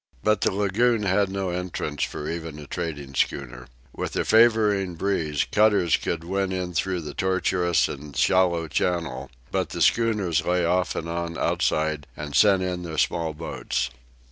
But 0.23 0.41
the 0.41 0.49
lagoon 0.51 1.03
had 1.03 1.29
no 1.29 1.51
entrance 1.51 2.01
for 2.03 2.27
even 2.27 2.57
a 2.57 2.65
trading 2.65 3.13
schooner. 3.13 3.67
With 3.95 4.15
a 4.15 4.25
favoring 4.25 4.95
breeze 4.95 5.45
cutters 5.51 5.95
could 5.95 6.23
win 6.23 6.51
in 6.51 6.73
through 6.73 7.01
the 7.01 7.13
tortuous 7.13 7.87
and 7.87 8.17
shallow 8.17 8.67
channel, 8.67 9.29
but 9.51 9.69
the 9.69 9.81
schooners 9.83 10.43
lay 10.43 10.65
off 10.65 10.95
and 10.95 11.07
on 11.07 11.37
outside 11.37 12.07
and 12.17 12.33
sent 12.33 12.63
in 12.63 12.81
their 12.81 12.97
small 12.97 13.35
boats. 13.35 13.91